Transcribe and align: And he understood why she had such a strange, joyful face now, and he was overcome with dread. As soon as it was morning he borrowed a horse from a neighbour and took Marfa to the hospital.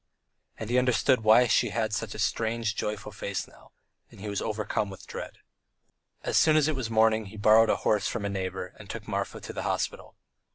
And 0.57 0.71
he 0.71 0.79
understood 0.79 1.19
why 1.21 1.45
she 1.45 1.69
had 1.69 1.93
such 1.93 2.15
a 2.15 2.17
strange, 2.17 2.75
joyful 2.75 3.11
face 3.11 3.47
now, 3.47 3.71
and 4.09 4.19
he 4.19 4.29
was 4.29 4.41
overcome 4.41 4.89
with 4.89 5.05
dread. 5.05 5.37
As 6.23 6.37
soon 6.39 6.57
as 6.57 6.67
it 6.67 6.75
was 6.75 6.89
morning 6.89 7.25
he 7.27 7.37
borrowed 7.37 7.69
a 7.69 7.75
horse 7.85 8.07
from 8.07 8.25
a 8.25 8.27
neighbour 8.29 8.73
and 8.79 8.89
took 8.89 9.07
Marfa 9.07 9.39
to 9.41 9.53
the 9.53 9.61
hospital. 9.61 10.15